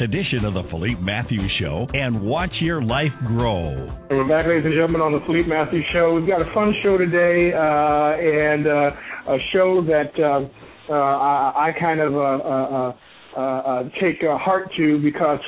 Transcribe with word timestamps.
edition 0.00 0.44
of 0.44 0.54
the 0.54 0.64
Philippe 0.70 1.00
Matthews 1.00 1.52
Show 1.60 1.86
and 1.92 2.20
watch 2.22 2.50
your 2.60 2.82
life 2.82 3.12
grow. 3.28 3.70
We're 4.10 4.28
back, 4.28 4.46
ladies 4.46 4.64
and 4.64 4.74
gentlemen, 4.74 5.00
on 5.00 5.12
the 5.12 5.20
Philippe 5.24 5.48
Matthews 5.48 5.84
Show. 5.92 6.14
We've 6.14 6.26
got 6.26 6.42
a 6.42 6.52
fun 6.52 6.74
show 6.82 6.98
today 6.98 7.52
uh, 7.54 8.18
and 8.18 8.66
uh, 8.66 9.30
a 9.30 9.38
show 9.52 9.84
that 9.86 10.10
uh, 10.18 10.92
I, 10.92 11.68
I, 11.68 11.78
kind 11.78 12.00
of 12.00 12.12
uh, 12.12 12.18
uh, 12.18 12.92
uh, 13.38 13.82
take 14.02 14.18
heart 14.22 14.68
to 14.76 14.98
because, 15.00 15.38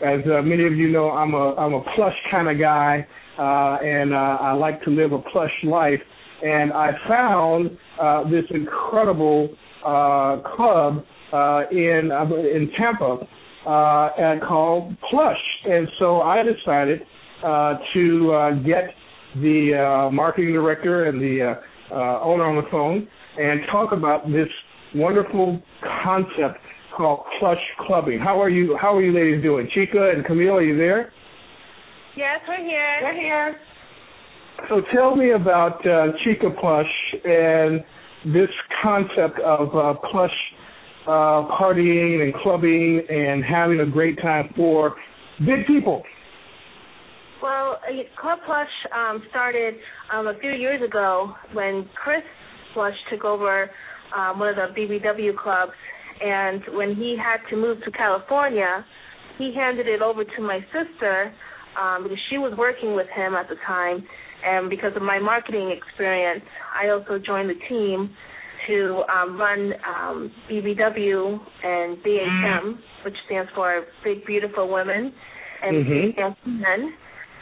as 0.00 0.20
many 0.44 0.64
of 0.64 0.72
you 0.72 0.88
know, 0.88 1.10
I'm 1.10 1.34
a 1.34 1.54
I'm 1.56 1.74
a 1.74 1.82
plush 1.94 2.16
kind 2.30 2.48
of 2.48 2.58
guy, 2.58 3.06
and 3.36 4.14
I 4.14 4.52
like 4.54 4.82
to 4.84 4.90
live 4.90 5.12
a 5.12 5.20
plush 5.30 5.52
life. 5.64 6.00
And 6.42 6.72
I 6.72 6.92
found 7.06 7.76
this 8.32 8.44
incredible 8.48 9.50
club 9.82 11.04
uh, 11.32 11.62
in 11.70 12.10
uh, 12.10 12.24
in 12.34 12.70
Tampa 12.78 13.18
uh, 13.66 14.10
and 14.18 14.40
called 14.42 14.96
Plush, 15.10 15.36
and 15.64 15.88
so 15.98 16.20
I 16.20 16.42
decided 16.42 17.00
uh, 17.44 17.74
to 17.94 18.32
uh, 18.32 18.50
get 18.62 18.94
the 19.36 20.06
uh, 20.08 20.10
marketing 20.10 20.52
director 20.52 21.04
and 21.04 21.20
the 21.20 21.54
uh, 21.90 21.94
uh, 21.94 22.22
owner 22.22 22.44
on 22.44 22.56
the 22.56 22.68
phone 22.70 23.08
and 23.38 23.60
talk 23.70 23.92
about 23.92 24.26
this 24.26 24.48
wonderful 24.94 25.62
concept 26.04 26.58
called 26.96 27.20
Plush 27.38 27.60
Clubbing. 27.86 28.18
How 28.18 28.40
are 28.42 28.50
you? 28.50 28.76
How 28.80 28.96
are 28.96 29.02
you 29.02 29.12
ladies 29.12 29.42
doing? 29.42 29.68
Chica 29.72 30.10
and 30.14 30.24
Camille, 30.24 30.54
are 30.54 30.62
you 30.62 30.76
there? 30.76 31.12
Yes, 32.16 32.40
we're 32.48 32.64
here. 32.64 32.98
We're 33.02 33.14
here. 33.14 33.56
So 34.68 34.82
tell 34.92 35.14
me 35.14 35.30
about 35.30 35.86
uh, 35.86 36.08
Chica 36.24 36.50
Plush 36.60 36.86
and 37.24 37.84
this 38.34 38.50
concept 38.82 39.38
of 39.40 39.68
uh, 39.74 39.94
plush 40.10 40.34
uh, 41.08 41.48
partying 41.58 42.22
and 42.22 42.34
clubbing 42.34 43.00
and 43.08 43.42
having 43.42 43.80
a 43.80 43.86
great 43.86 44.20
time 44.20 44.52
for 44.54 44.94
big 45.40 45.66
people? 45.66 46.02
Well, 47.42 47.78
Club 48.20 48.40
Plush 48.44 48.68
um, 48.94 49.22
started 49.30 49.74
um, 50.12 50.26
a 50.26 50.34
few 50.38 50.50
years 50.50 50.82
ago 50.86 51.32
when 51.54 51.88
Chris 51.94 52.22
Plush 52.74 52.94
took 53.10 53.24
over 53.24 53.70
um, 54.14 54.38
one 54.38 54.48
of 54.50 54.56
the 54.56 54.78
BBW 54.78 55.36
clubs, 55.36 55.72
and 56.20 56.60
when 56.74 56.94
he 56.94 57.16
had 57.16 57.38
to 57.48 57.56
move 57.56 57.78
to 57.84 57.90
California, 57.92 58.84
he 59.38 59.54
handed 59.56 59.86
it 59.86 60.02
over 60.02 60.24
to 60.24 60.42
my 60.42 60.60
sister 60.74 61.32
um, 61.80 62.02
because 62.02 62.18
she 62.28 62.36
was 62.36 62.52
working 62.58 62.94
with 62.94 63.06
him 63.14 63.34
at 63.34 63.48
the 63.48 63.56
time, 63.66 64.04
and 64.44 64.68
because 64.68 64.92
of 64.94 65.02
my 65.02 65.18
marketing 65.18 65.74
experience, 65.74 66.44
I 66.74 66.90
also 66.90 67.18
joined 67.24 67.48
the 67.48 67.60
team 67.68 68.10
to 68.68 69.02
um, 69.12 69.40
run 69.40 69.72
um, 69.82 70.32
BBW 70.50 71.38
and 71.64 71.98
BHM, 71.98 72.78
which 73.04 73.14
stands 73.26 73.50
for 73.54 73.84
Big 74.04 74.24
Beautiful 74.26 74.72
Women, 74.72 75.12
and 75.62 75.86
mm-hmm. 75.86 76.60
Men, 76.60 76.92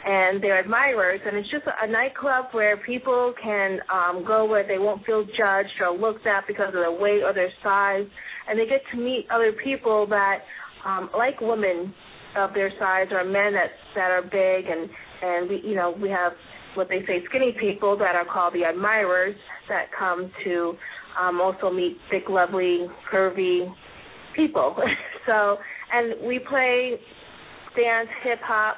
and 0.05 0.41
their 0.41 0.59
admirers. 0.59 1.19
And 1.25 1.37
it's 1.37 1.49
just 1.51 1.65
a, 1.67 1.85
a 1.85 1.91
nightclub 1.91 2.45
where 2.51 2.77
people 2.77 3.33
can 3.41 3.79
um, 3.93 4.23
go 4.25 4.45
where 4.45 4.65
they 4.67 4.79
won't 4.79 5.05
feel 5.05 5.23
judged 5.23 5.77
or 5.81 5.95
looked 5.95 6.25
at 6.25 6.47
because 6.47 6.69
of 6.69 6.73
their 6.73 6.91
weight 6.91 7.21
or 7.23 7.33
their 7.33 7.51
size, 7.61 8.07
and 8.49 8.59
they 8.59 8.65
get 8.65 8.81
to 8.91 8.97
meet 8.97 9.27
other 9.31 9.53
people 9.63 10.07
that 10.07 10.39
um, 10.85 11.09
like 11.15 11.39
women 11.41 11.93
of 12.37 12.53
their 12.53 12.71
size 12.79 13.07
or 13.11 13.23
men 13.23 13.53
that 13.53 13.71
that 13.95 14.11
are 14.11 14.21
big 14.21 14.69
and 14.69 14.89
and 15.21 15.49
we 15.49 15.61
you 15.67 15.75
know 15.75 15.95
we 16.01 16.09
have 16.09 16.33
what 16.75 16.87
they 16.89 16.99
say 17.07 17.23
skinny 17.27 17.55
people 17.59 17.97
that 17.97 18.15
are 18.15 18.25
called 18.31 18.53
the 18.53 18.63
admirers 18.63 19.35
that 19.67 19.87
come 19.97 20.31
to 20.43 20.73
um, 21.19 21.41
also 21.41 21.71
meet 21.71 21.97
big, 22.11 22.29
lovely, 22.29 22.87
curvy 23.11 23.73
people. 24.35 24.75
so, 25.25 25.57
and 25.91 26.27
we 26.27 26.39
play 26.39 26.99
dance, 27.75 28.09
hip 28.23 28.39
hop, 28.43 28.77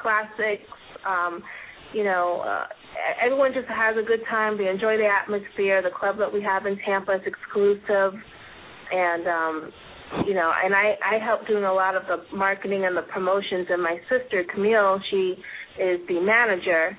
classics. 0.00 0.68
Um, 1.06 1.42
you 1.94 2.04
know, 2.04 2.42
uh, 2.46 2.66
everyone 3.24 3.52
just 3.54 3.68
has 3.68 3.96
a 3.96 4.06
good 4.06 4.20
time. 4.30 4.56
They 4.56 4.68
enjoy 4.68 4.96
the 4.96 5.08
atmosphere. 5.08 5.82
The 5.82 5.90
club 5.90 6.16
that 6.18 6.32
we 6.32 6.42
have 6.42 6.66
in 6.66 6.78
Tampa 6.86 7.12
is 7.14 7.22
exclusive, 7.26 8.14
and 8.92 9.26
um, 9.26 9.72
you 10.26 10.34
know, 10.34 10.50
and 10.52 10.74
I 10.74 10.94
I 11.04 11.24
help 11.24 11.46
doing 11.46 11.64
a 11.64 11.72
lot 11.72 11.96
of 11.96 12.02
the 12.06 12.24
marketing 12.36 12.84
and 12.84 12.96
the 12.96 13.02
promotions. 13.02 13.66
And 13.70 13.82
my 13.82 13.98
sister 14.08 14.44
Camille, 14.52 15.00
she 15.10 15.36
is 15.80 16.00
the 16.08 16.20
manager, 16.20 16.96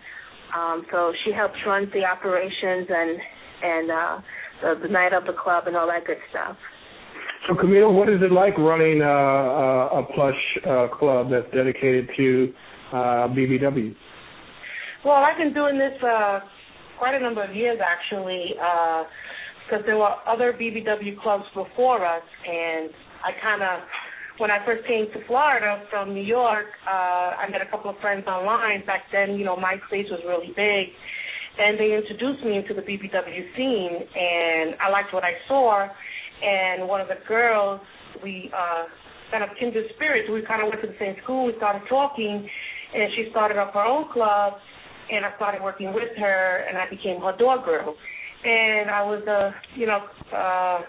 um, 0.56 0.86
so 0.92 1.14
she 1.26 1.32
helps 1.32 1.56
run 1.66 1.90
the 1.94 2.06
operations 2.06 2.88
and 2.90 3.20
and 3.64 3.92
uh, 3.92 4.18
uh, 4.64 4.80
the 4.82 4.88
night 4.88 5.14
of 5.14 5.26
the 5.26 5.34
club 5.34 5.68
and 5.68 5.76
all 5.76 5.88
that 5.88 6.06
good 6.06 6.18
stuff. 6.30 6.58
So, 7.48 7.56
Camille, 7.56 7.92
what 7.92 8.08
is 8.08 8.22
it 8.22 8.32
like 8.32 8.58
running 8.58 9.02
uh, 9.02 9.06
uh, 9.06 10.00
a 10.00 10.04
plush 10.16 10.40
uh, 10.66 10.88
club 10.98 11.30
that's 11.30 11.52
dedicated 11.54 12.10
to 12.16 12.54
uh, 12.94 13.28
BBW? 13.36 13.94
Well, 15.04 15.16
I've 15.16 15.38
been 15.38 15.54
doing 15.54 15.78
this 15.78 16.02
uh, 16.02 16.40
quite 16.98 17.16
a 17.16 17.20
number 17.20 17.44
of 17.44 17.54
years, 17.54 17.80
actually, 17.84 18.56
because 18.56 19.84
uh, 19.84 19.86
there 19.86 19.98
were 19.98 20.16
other 20.26 20.54
BBW 20.54 21.20
clubs 21.20 21.44
before 21.54 22.06
us, 22.06 22.24
and 22.48 22.90
I 23.26 23.32
kind 23.44 23.62
of, 23.62 23.84
when 24.38 24.50
I 24.50 24.66
first 24.66 24.88
came 24.88 25.08
to 25.12 25.28
Florida 25.28 25.84
from 25.90 26.14
New 26.14 26.24
York, 26.24 26.68
uh, 26.88 27.44
I 27.44 27.50
met 27.52 27.62
a 27.62 27.70
couple 27.70 27.90
of 27.90 27.98
friends 27.98 28.26
online. 28.26 28.86
Back 28.86 29.12
then, 29.12 29.36
you 29.36 29.44
know, 29.44 29.58
MySpace 29.58 30.10
was 30.10 30.22
really 30.26 30.54
big, 30.56 30.96
and 31.58 31.80
they 31.80 31.94
introduced 31.94 32.44
me 32.44 32.58
into 32.58 32.74
the 32.74 32.82
BBW 32.82 33.56
scene, 33.56 33.94
and 33.94 34.76
I 34.82 34.90
liked 34.90 35.14
what 35.14 35.24
I 35.24 35.34
saw. 35.48 35.88
And 36.44 36.88
one 36.88 37.00
of 37.00 37.08
the 37.08 37.22
girls, 37.28 37.80
we 38.24 38.52
uh, 38.52 38.86
kind 39.32 39.44
of 39.44 39.50
kindred 39.60 39.86
spirits. 39.96 40.30
We 40.32 40.42
kind 40.48 40.64
of 40.64 40.70
went 40.70 40.82
to 40.82 40.88
the 40.88 40.98
same 41.00 41.16
school. 41.24 41.46
We 41.46 41.54
started 41.58 41.84
talking, 41.88 42.50
and 42.94 43.12
she 43.16 43.30
started 43.30 43.58
up 43.58 43.74
her 43.74 43.86
own 43.86 44.12
club, 44.12 44.54
and 45.12 45.26
I 45.26 45.36
started 45.36 45.62
working 45.62 45.94
with 45.94 46.10
her, 46.18 46.66
and 46.68 46.78
I 46.78 46.90
became 46.90 47.22
her 47.22 47.38
door 47.38 47.64
girl. 47.64 47.96
And 48.44 48.90
I 48.90 49.04
was 49.04 49.24
a, 49.28 49.54
you 49.78 49.86
know, 49.86 50.02
uh, 50.36 50.82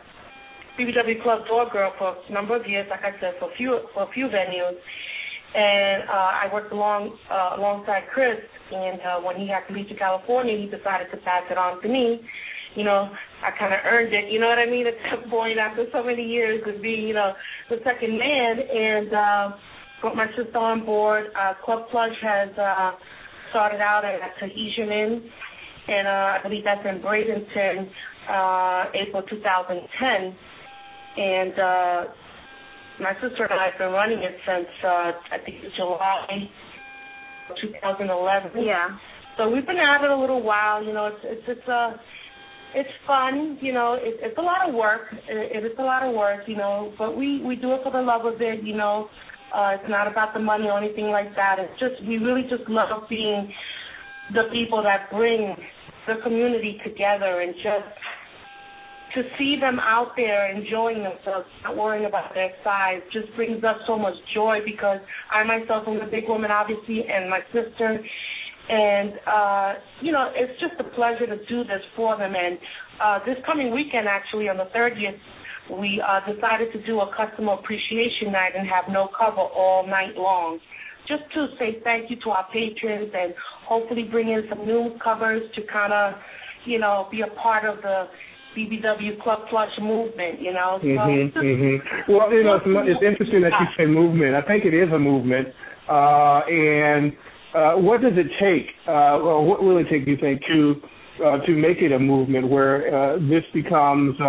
BBW 0.80 1.22
club 1.22 1.46
door 1.46 1.68
girl 1.70 1.92
for 1.98 2.16
a 2.16 2.32
number 2.32 2.56
of 2.56 2.66
years. 2.66 2.86
Like 2.90 3.04
I 3.04 3.12
said, 3.20 3.34
for 3.38 3.52
a 3.52 3.56
few 3.56 3.78
for 3.94 4.04
a 4.04 4.12
few 4.12 4.26
venues 4.26 4.74
and 5.54 6.02
uh, 6.08 6.42
I 6.42 6.50
worked 6.52 6.72
along 6.72 7.16
uh, 7.30 7.56
alongside 7.56 8.02
Chris. 8.12 8.42
And 8.72 9.00
uh, 9.00 9.20
when 9.20 9.36
he 9.36 9.46
had 9.48 9.66
to 9.68 9.72
leave 9.72 9.88
to 9.88 9.94
California, 9.94 10.56
he 10.58 10.66
decided 10.66 11.10
to 11.12 11.18
pass 11.18 11.44
it 11.50 11.58
on 11.58 11.80
to 11.82 11.88
me. 11.88 12.20
You 12.74 12.82
know, 12.82 13.08
I 13.42 13.50
kind 13.56 13.72
of 13.72 13.80
earned 13.84 14.12
it. 14.12 14.32
You 14.32 14.40
know 14.40 14.48
what 14.48 14.58
I 14.58 14.66
mean? 14.66 14.86
At 14.90 14.94
that 15.10 15.30
point, 15.30 15.58
after 15.58 15.86
so 15.92 16.02
many 16.02 16.24
years 16.24 16.62
of 16.66 16.82
being, 16.82 17.06
you 17.06 17.14
know, 17.14 17.32
the 17.70 17.76
second 17.84 18.18
man, 18.18 18.58
and 18.58 19.14
uh, 19.14 19.56
got 20.02 20.16
my 20.16 20.26
sister 20.36 20.58
on 20.58 20.84
board. 20.84 21.26
Uh, 21.38 21.54
Club 21.64 21.86
Plush 21.90 22.16
has 22.20 22.50
uh, 22.58 22.92
started 23.50 23.80
out 23.80 24.04
at 24.04 24.18
Tahitian 24.40 24.90
Inn, 24.90 25.30
and 25.86 26.08
uh, 26.08 26.10
I 26.10 26.38
believe 26.42 26.64
that's 26.64 26.84
in 26.84 27.00
Bradenton, 27.00 27.88
uh, 28.28 28.90
April 28.94 29.22
2010. 29.22 30.36
And 31.16 31.52
uh, 31.52 32.04
my 33.00 33.12
sister 33.20 33.44
and 33.44 33.58
I 33.58 33.70
have 33.70 33.78
been 33.78 33.92
running 33.92 34.18
it 34.18 34.36
since 34.46 34.70
uh, 34.84 35.12
I 35.32 35.38
think 35.44 35.58
it's 35.62 35.76
July 35.76 36.48
2011. 37.60 38.64
Yeah. 38.64 38.96
So 39.36 39.50
we've 39.50 39.66
been 39.66 39.78
at 39.78 40.04
it 40.04 40.10
a 40.10 40.16
little 40.16 40.42
while. 40.42 40.82
You 40.82 40.92
know, 40.92 41.06
it's 41.06 41.22
it's 41.24 41.58
it's 41.58 41.68
uh 41.68 41.96
it's 42.74 42.90
fun. 43.06 43.58
You 43.60 43.72
know, 43.72 43.94
it, 43.94 44.18
it's 44.22 44.38
a 44.38 44.42
lot 44.42 44.68
of 44.68 44.74
work. 44.74 45.02
It, 45.28 45.64
it 45.64 45.66
is 45.66 45.76
a 45.78 45.82
lot 45.82 46.06
of 46.06 46.14
work. 46.14 46.46
You 46.46 46.56
know, 46.56 46.92
but 46.98 47.16
we 47.16 47.42
we 47.42 47.56
do 47.56 47.72
it 47.74 47.80
for 47.82 47.92
the 47.92 48.02
love 48.02 48.26
of 48.26 48.40
it. 48.40 48.62
You 48.62 48.76
know, 48.76 49.08
uh, 49.54 49.74
it's 49.74 49.88
not 49.88 50.06
about 50.06 50.34
the 50.34 50.40
money 50.40 50.66
or 50.66 50.78
anything 50.78 51.06
like 51.06 51.34
that. 51.36 51.58
It's 51.58 51.78
just 51.80 52.06
we 52.06 52.18
really 52.18 52.42
just 52.42 52.68
love 52.68 53.08
being 53.08 53.52
the 54.32 54.44
people 54.52 54.82
that 54.82 55.10
bring 55.10 55.56
the 56.06 56.14
community 56.22 56.78
together 56.84 57.40
and 57.40 57.54
just 57.54 57.90
to 59.14 59.22
see 59.38 59.56
them 59.60 59.78
out 59.78 60.12
there 60.16 60.50
enjoying 60.50 61.02
themselves, 61.02 61.46
not 61.62 61.76
worrying 61.76 62.06
about 62.06 62.34
their 62.34 62.50
size, 62.62 63.00
just 63.12 63.34
brings 63.36 63.62
us 63.62 63.76
so 63.86 63.96
much 63.96 64.14
joy 64.34 64.58
because 64.64 64.98
I 65.30 65.44
myself 65.44 65.84
am 65.86 66.00
a 66.00 66.10
big 66.10 66.28
woman, 66.28 66.50
obviously, 66.50 67.06
and 67.06 67.30
my 67.30 67.40
sister. 67.54 68.02
And, 68.68 69.12
uh, 69.26 69.74
you 70.00 70.10
know, 70.10 70.30
it's 70.34 70.58
just 70.60 70.74
a 70.80 70.84
pleasure 70.94 71.26
to 71.26 71.36
do 71.46 71.62
this 71.64 71.82
for 71.94 72.16
them. 72.18 72.34
And 72.34 72.58
uh, 73.00 73.18
this 73.24 73.36
coming 73.46 73.72
weekend, 73.72 74.08
actually, 74.08 74.48
on 74.48 74.56
the 74.56 74.66
30th, 74.74 75.78
we 75.78 76.02
uh, 76.02 76.20
decided 76.26 76.72
to 76.72 76.84
do 76.84 77.00
a 77.00 77.08
customer 77.14 77.54
appreciation 77.54 78.32
night 78.32 78.52
and 78.56 78.68
have 78.68 78.84
no 78.92 79.08
cover 79.16 79.40
all 79.40 79.86
night 79.86 80.16
long. 80.16 80.58
Just 81.06 81.22
to 81.34 81.48
say 81.58 81.80
thank 81.84 82.10
you 82.10 82.16
to 82.24 82.30
our 82.30 82.46
patrons 82.52 83.12
and 83.14 83.34
hopefully 83.68 84.08
bring 84.10 84.28
in 84.28 84.42
some 84.48 84.66
new 84.66 84.96
covers 85.02 85.42
to 85.54 85.62
kind 85.70 85.92
of, 85.92 86.14
you 86.66 86.78
know, 86.78 87.06
be 87.10 87.20
a 87.20 87.40
part 87.40 87.64
of 87.64 87.82
the 87.82 88.06
BBW 88.56 89.20
Club 89.22 89.40
Plush 89.50 89.70
movement, 89.80 90.40
you 90.40 90.52
know. 90.52 90.78
So 90.80 90.86
mm-hmm, 90.86 91.38
mm-hmm. 91.38 92.12
Well, 92.12 92.32
you 92.32 92.44
know, 92.44 92.56
it's, 92.56 92.66
it's 92.66 93.04
interesting 93.04 93.42
that 93.42 93.52
you 93.58 93.66
say 93.76 93.86
movement. 93.86 94.34
I 94.34 94.42
think 94.42 94.64
it 94.64 94.74
is 94.74 94.92
a 94.92 94.98
movement. 94.98 95.48
Uh, 95.88 96.40
and 96.48 97.12
uh, 97.54 97.74
what 97.74 98.00
does 98.00 98.14
it 98.16 98.26
take? 98.40 98.68
Uh, 98.86 99.18
well, 99.22 99.44
what 99.44 99.62
will 99.62 99.78
it 99.78 99.86
take, 99.90 100.04
do 100.04 100.12
you 100.12 100.16
think, 100.16 100.40
to 100.48 100.74
uh, 101.24 101.38
to 101.46 101.52
make 101.52 101.78
it 101.78 101.92
a 101.92 101.98
movement 101.98 102.48
where 102.48 102.88
uh, 102.90 103.18
this 103.18 103.44
becomes 103.52 104.18
uh, 104.20 104.24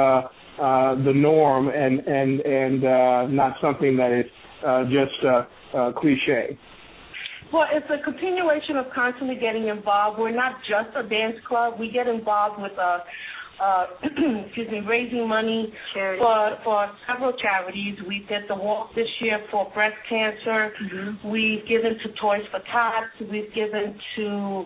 uh, 0.62 0.96
the 1.04 1.14
norm 1.16 1.70
and 1.70 2.00
and 2.00 2.40
and 2.42 2.84
uh, 2.84 3.28
not 3.28 3.56
something 3.62 3.98
that 3.98 4.12
is 4.12 4.26
uh, 4.66 4.84
just 4.84 5.18
uh, 5.26 5.78
uh, 5.78 5.92
cliche? 5.94 6.58
Well, 7.54 7.68
it's 7.72 7.88
a 7.90 8.04
continuation 8.04 8.76
of 8.76 8.86
constantly 8.94 9.36
getting 9.36 9.68
involved. 9.68 10.20
We're 10.20 10.36
not 10.36 10.56
just 10.68 10.96
a 10.98 11.08
dance 11.08 11.38
club. 11.48 11.80
We 11.80 11.92
get 11.92 12.08
involved 12.08 12.62
with 12.62 12.74
a 12.74 13.00
uh, 13.62 13.86
excuse 14.46 14.70
me, 14.72 14.82
raising 14.88 15.28
money 15.28 15.74
Charity. 15.94 16.20
for 16.20 16.58
for 16.64 16.92
several 17.08 17.34
charities. 17.34 17.98
We 18.08 18.26
did 18.28 18.44
the 18.50 18.56
walk 18.56 18.94
this 18.96 19.08
year 19.22 19.40
for 19.52 19.70
breast 19.74 19.96
cancer. 20.10 20.72
Mm-hmm. 20.82 21.30
We've 21.30 21.68
given 21.68 21.98
to 22.04 22.10
Toys 22.22 22.44
for 22.52 22.60
Tots. 22.72 23.32
We've 23.32 23.54
given 23.54 23.98
to 24.18 24.66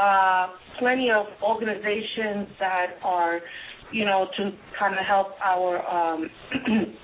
uh, 0.00 0.46
plenty 0.78 1.10
of 1.10 1.26
organizations 1.42 2.48
that 2.58 2.98
are, 3.02 3.40
you 3.92 4.04
know, 4.04 4.26
to 4.36 4.50
kind 4.78 4.94
of 4.94 5.04
help 5.06 5.28
our 5.44 5.78
um, 5.88 6.30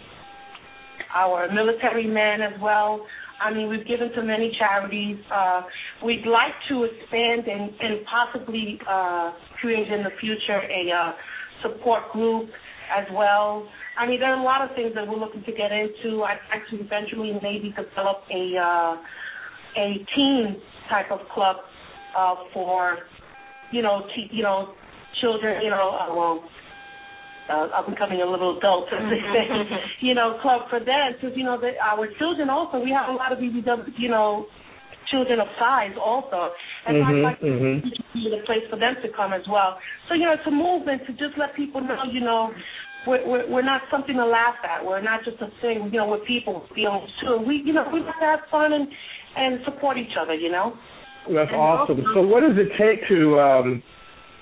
our 1.15 1.53
military 1.53 2.07
men 2.07 2.41
as 2.43 2.61
well. 2.61 3.07
I 3.41 3.53
mean, 3.53 3.69
we've 3.69 3.87
given 3.87 4.13
to 4.13 4.23
many 4.23 4.51
charities. 4.59 5.19
Uh, 5.33 5.63
we'd 6.05 6.27
like 6.27 6.55
to 6.71 6.85
expand 6.85 7.47
and, 7.47 7.71
and 7.81 8.05
possibly 8.07 8.79
uh, 8.89 9.33
create 9.61 9.89
in 9.93 10.03
the 10.03 10.11
future 10.21 10.61
a 10.61 10.91
uh, 10.91 11.13
support 11.63 12.11
group 12.13 12.49
as 12.97 13.05
well. 13.13 13.69
I 13.99 14.07
mean, 14.07 14.21
there 14.21 14.33
are 14.33 14.41
a 14.41 14.45
lot 14.45 14.63
of 14.63 14.75
things 14.77 14.93
that 14.95 15.07
we're 15.07 15.19
looking 15.19 15.43
to 15.45 15.53
get 15.53 15.73
into. 15.73 16.23
I'd 16.23 16.39
like 16.51 16.69
to 16.71 16.81
eventually 16.81 17.33
maybe 17.43 17.75
develop 17.77 18.25
a 18.33 18.57
uh, 18.57 18.97
a 19.77 20.07
team 20.15 20.57
type 20.89 21.11
of 21.11 21.21
club 21.35 21.57
uh, 22.17 22.35
for 22.55 22.99
you 23.71 23.83
know 23.83 24.07
te- 24.15 24.31
you 24.33 24.43
know 24.43 24.75
children. 25.21 25.63
You 25.63 25.71
know, 25.71 25.91
uh, 25.91 26.15
well, 26.15 26.45
uh, 27.49 27.69
I'm 27.75 27.91
becoming 27.91 28.21
a 28.23 28.27
little 28.27 28.59
adult, 28.59 28.87
as 28.93 29.05
they 29.11 29.23
say, 29.33 29.45
you 30.01 30.15
know, 30.15 30.39
club 30.43 30.63
for 30.71 30.81
that. 30.81 31.09
Because, 31.21 31.37
you 31.37 31.45
know, 31.45 31.61
the, 31.61 31.73
our 31.83 32.09
children 32.19 32.51
also, 32.51 32.79
we 32.81 32.91
have 32.91 33.09
a 33.09 33.13
lot 33.13 33.33
of 33.33 33.39
BBW, 33.39 33.93
you 33.99 34.09
know, 34.09 34.47
children 35.11 35.39
of 35.39 35.47
size 35.59 35.95
also. 36.03 36.51
And 36.87 36.97
Mhm, 36.97 37.07
I'd 37.07 37.23
like 37.23 37.41
to 37.41 37.47
mhm. 37.47 37.83
be 38.15 38.31
the 38.31 38.43
place 38.47 38.67
for 38.69 38.77
them 38.77 38.97
to 39.03 39.09
come 39.15 39.33
as 39.33 39.47
well. 39.49 39.79
So, 40.09 40.15
you 40.15 40.25
know, 40.25 40.33
it's 40.33 40.47
a 40.47 40.51
movement 40.51 41.07
to 41.07 41.13
just 41.13 41.39
let 41.39 41.55
people 41.55 41.81
know, 41.81 42.03
you 42.11 42.21
know, 42.21 42.51
we're, 43.07 43.23
we're, 43.25 43.47
we're 43.49 43.63
not 43.63 43.83
something 43.91 44.17
to 44.17 44.27
laugh 44.27 44.57
at. 44.65 44.85
We're 44.85 45.01
not 45.01 45.23
just 45.25 45.39
a 45.41 45.47
thing, 45.63 45.91
you 45.93 45.99
know, 45.99 46.09
we're 46.09 46.27
people 46.27 46.55
with 46.61 46.71
feelings 46.75 47.09
too. 47.23 47.39
We, 47.47 47.63
you 47.65 47.73
know, 47.73 47.87
we 47.93 48.01
like 48.01 48.19
to 48.19 48.25
have 48.27 48.41
fun 48.51 48.73
and, 48.73 48.89
and 49.37 49.61
support 49.65 49.97
each 49.97 50.17
other, 50.21 50.35
you 50.35 50.51
know. 50.51 50.75
That's 51.31 51.51
And 51.53 51.61
awesome. 51.61 52.01
also- 52.01 52.15
So, 52.15 52.23
what 52.27 52.41
does 52.41 52.59
it 52.59 52.71
take 52.77 53.07
to 53.09 53.39
um, 53.39 53.83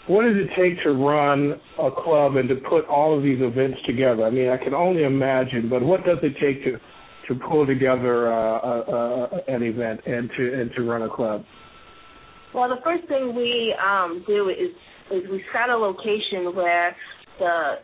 what 0.06 0.24
does 0.24 0.36
it 0.36 0.50
take 0.60 0.82
to 0.84 0.92
run 0.92 1.60
a 1.78 1.90
club 1.90 2.36
and 2.36 2.48
to 2.48 2.56
put 2.56 2.84
all 2.86 3.16
of 3.16 3.22
these 3.22 3.38
events 3.40 3.78
together? 3.86 4.24
I 4.24 4.30
mean, 4.30 4.48
I 4.48 4.62
can 4.62 4.74
only 4.74 5.04
imagine, 5.04 5.68
but 5.70 5.82
what 5.82 6.04
does 6.04 6.18
it 6.22 6.34
take 6.40 6.64
to 6.64 6.78
to 7.28 7.40
pull 7.48 7.66
together 7.66 8.30
uh, 8.30 8.58
a, 8.60 9.40
an 9.48 9.62
event 9.62 10.00
and 10.04 10.30
to 10.36 10.60
and 10.60 10.70
to 10.76 10.82
run 10.82 11.02
a 11.02 11.08
club? 11.08 11.42
Well, 12.54 12.68
the 12.68 12.80
first 12.84 13.08
thing 13.08 13.34
we 13.34 13.74
um, 13.82 14.22
do 14.26 14.50
is 14.50 14.70
is 15.10 15.28
we 15.30 15.42
set 15.52 15.70
a 15.70 15.76
location 15.76 16.54
where 16.54 16.94
the 17.38 17.74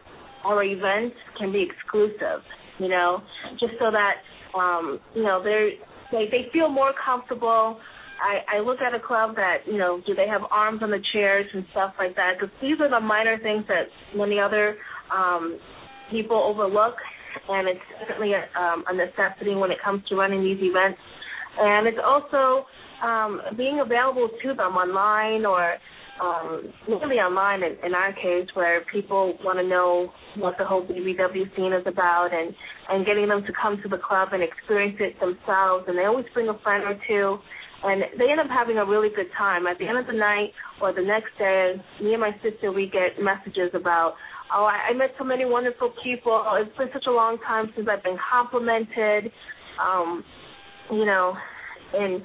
our 0.44 0.62
events 0.62 1.16
can 1.38 1.52
be 1.52 1.66
exclusive. 1.68 2.44
You 2.78 2.88
know, 2.88 3.22
just 3.58 3.72
so 3.78 3.90
that 3.90 4.58
um, 4.58 5.00
you 5.14 5.22
know 5.22 5.42
they're 5.42 5.70
they 6.12 6.26
they 6.30 6.50
feel 6.52 6.68
more 6.68 6.92
comfortable. 7.04 7.80
I, 8.20 8.58
I 8.58 8.60
look 8.60 8.80
at 8.80 8.94
a 8.94 9.00
club 9.00 9.36
that 9.36 9.66
you 9.66 9.78
know 9.78 10.02
do 10.06 10.14
they 10.14 10.28
have 10.28 10.42
arms 10.50 10.82
on 10.82 10.90
the 10.90 11.02
chairs 11.12 11.46
and 11.52 11.64
stuff 11.72 11.94
like 11.98 12.16
that 12.16 12.34
because 12.38 12.54
these 12.60 12.76
are 12.80 12.90
the 12.90 13.00
minor 13.00 13.38
things 13.38 13.64
that 13.68 13.88
many 14.16 14.38
other 14.38 14.76
um, 15.12 15.58
people 16.10 16.36
overlook, 16.36 16.94
and 17.48 17.68
it's 17.68 17.80
definitely 17.98 18.32
a, 18.34 18.44
um, 18.58 18.84
a 18.88 18.94
necessity 18.94 19.54
when 19.54 19.70
it 19.70 19.78
comes 19.84 20.02
to 20.08 20.16
running 20.16 20.42
these 20.42 20.58
events. 20.60 20.98
And 21.58 21.86
it's 21.86 21.98
also 22.04 22.66
um, 23.02 23.40
being 23.56 23.80
available 23.80 24.28
to 24.42 24.48
them 24.54 24.76
online 24.76 25.46
or 25.46 25.76
um, 26.20 26.72
mainly 26.86 27.16
online 27.16 27.62
in, 27.62 27.76
in 27.84 27.94
our 27.94 28.12
case 28.12 28.46
where 28.54 28.84
people 28.92 29.38
want 29.42 29.58
to 29.58 29.66
know 29.66 30.12
what 30.36 30.56
the 30.58 30.64
whole 30.64 30.86
BBW 30.86 31.56
scene 31.56 31.72
is 31.72 31.82
about 31.86 32.28
and, 32.32 32.54
and 32.90 33.06
getting 33.06 33.28
them 33.28 33.42
to 33.46 33.52
come 33.60 33.80
to 33.82 33.88
the 33.88 33.96
club 33.96 34.28
and 34.32 34.42
experience 34.42 34.96
it 35.00 35.18
themselves. 35.18 35.84
And 35.88 35.96
they 35.96 36.04
always 36.04 36.26
bring 36.34 36.48
a 36.48 36.58
friend 36.62 36.84
or 36.84 37.00
two. 37.08 37.38
And 37.82 38.02
they 38.18 38.30
end 38.30 38.40
up 38.40 38.48
having 38.48 38.76
a 38.76 38.84
really 38.84 39.08
good 39.14 39.28
time. 39.36 39.66
At 39.66 39.78
the 39.78 39.86
end 39.88 39.98
of 39.98 40.06
the 40.06 40.12
night 40.12 40.52
or 40.82 40.92
the 40.92 41.02
next 41.02 41.32
day, 41.38 41.74
me 42.02 42.12
and 42.12 42.20
my 42.20 42.32
sister, 42.42 42.72
we 42.72 42.90
get 42.92 43.22
messages 43.22 43.70
about, 43.74 44.14
oh, 44.52 44.64
I, 44.64 44.90
I 44.90 44.92
met 44.92 45.10
so 45.18 45.24
many 45.24 45.44
wonderful 45.46 45.94
people. 46.04 46.44
It's 46.60 46.76
been 46.76 46.90
such 46.92 47.06
a 47.08 47.10
long 47.10 47.38
time 47.46 47.72
since 47.74 47.88
I've 47.90 48.02
been 48.02 48.18
complimented. 48.30 49.32
Um, 49.80 50.24
you 50.90 51.06
know, 51.06 51.34
and 51.94 52.22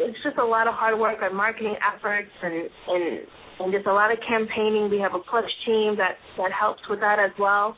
it's 0.00 0.18
just 0.22 0.36
a 0.38 0.44
lot 0.44 0.66
of 0.66 0.74
hard 0.74 0.98
work 0.98 1.18
and 1.22 1.36
marketing 1.36 1.76
efforts 1.80 2.30
and 2.42 2.68
and 2.88 3.20
and 3.60 3.72
just 3.72 3.86
a 3.86 3.92
lot 3.92 4.12
of 4.12 4.18
campaigning. 4.28 4.90
We 4.90 5.00
have 5.00 5.14
a 5.14 5.18
plush 5.18 5.50
team 5.66 5.96
that 5.96 6.18
that 6.36 6.50
helps 6.52 6.82
with 6.88 7.00
that 7.00 7.18
as 7.18 7.32
well. 7.38 7.76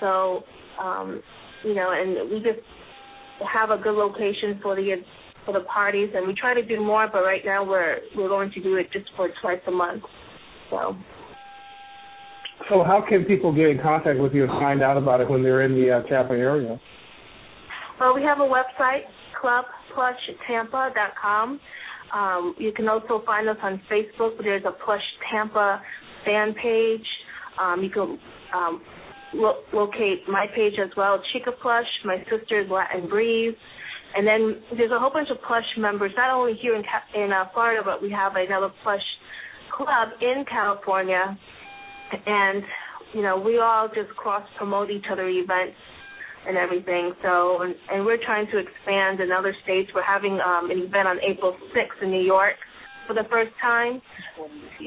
So, 0.00 0.44
um, 0.80 1.22
you 1.64 1.74
know, 1.74 1.92
and 1.92 2.30
we 2.30 2.38
just 2.40 2.64
have 3.40 3.70
a 3.70 3.82
good 3.82 3.94
location 3.94 4.60
for 4.62 4.76
the 4.76 4.92
for 5.50 5.58
the 5.58 5.64
parties, 5.66 6.10
and 6.14 6.26
we 6.26 6.34
try 6.34 6.54
to 6.54 6.64
do 6.64 6.80
more. 6.80 7.08
But 7.12 7.22
right 7.22 7.42
now, 7.44 7.62
we're 7.64 7.98
we're 8.16 8.28
going 8.28 8.52
to 8.52 8.62
do 8.62 8.76
it 8.76 8.86
just 8.92 9.10
for 9.16 9.28
twice 9.40 9.58
a 9.66 9.70
month. 9.70 10.02
So. 10.70 10.96
So, 12.68 12.84
how 12.84 13.02
can 13.08 13.24
people 13.24 13.54
get 13.54 13.70
in 13.70 13.80
contact 13.82 14.20
with 14.20 14.34
you 14.34 14.42
and 14.44 14.52
find 14.52 14.82
out 14.82 14.98
about 14.98 15.22
it 15.22 15.30
when 15.30 15.42
they're 15.42 15.62
in 15.62 15.74
the 15.74 15.90
uh, 15.90 16.02
Tampa 16.02 16.34
area? 16.34 16.78
Well, 17.98 18.14
we 18.14 18.22
have 18.22 18.38
a 18.38 18.42
website, 18.42 19.04
clubplushtampa.com. 19.42 21.58
Um, 22.14 22.54
you 22.58 22.70
can 22.72 22.86
also 22.88 23.22
find 23.24 23.48
us 23.48 23.56
on 23.62 23.80
Facebook. 23.90 24.36
There's 24.42 24.64
a 24.66 24.72
Plush 24.84 25.00
Tampa 25.32 25.80
fan 26.24 26.54
page. 26.54 27.06
Um, 27.60 27.82
you 27.82 27.90
can 27.90 28.18
um, 28.54 28.82
lo- 29.32 29.62
locate 29.72 30.28
my 30.28 30.46
page 30.54 30.74
as 30.82 30.90
well, 30.96 31.20
Chica 31.32 31.50
Plush, 31.62 31.86
my 32.04 32.18
sister's 32.30 32.70
Latin 32.70 33.08
Breeze. 33.08 33.56
And 34.16 34.26
then 34.26 34.62
there's 34.76 34.90
a 34.90 34.98
whole 34.98 35.10
bunch 35.10 35.28
of 35.30 35.38
Plush 35.46 35.66
members, 35.78 36.12
not 36.16 36.30
only 36.30 36.54
here 36.60 36.74
in, 36.74 36.82
in 37.14 37.32
uh, 37.32 37.44
Florida, 37.52 37.82
but 37.84 38.02
we 38.02 38.10
have 38.10 38.32
another 38.34 38.70
Plush 38.82 39.04
club 39.76 40.08
in 40.20 40.44
California. 40.50 41.38
And, 42.26 42.62
you 43.14 43.22
know, 43.22 43.38
we 43.38 43.58
all 43.58 43.88
just 43.88 44.10
cross 44.16 44.42
promote 44.58 44.90
each 44.90 45.06
other 45.10 45.28
events 45.28 45.76
and 46.46 46.56
everything. 46.56 47.12
So, 47.22 47.62
and, 47.62 47.74
and 47.90 48.04
we're 48.04 48.22
trying 48.24 48.46
to 48.50 48.58
expand 48.58 49.20
in 49.20 49.30
other 49.30 49.54
states. 49.62 49.90
We're 49.94 50.02
having 50.02 50.40
um, 50.40 50.70
an 50.70 50.78
event 50.78 51.06
on 51.06 51.18
April 51.22 51.56
6th 51.76 52.02
in 52.02 52.10
New 52.10 52.22
York 52.22 52.54
for 53.06 53.14
the 53.14 53.28
first 53.30 53.50
time, 53.60 54.00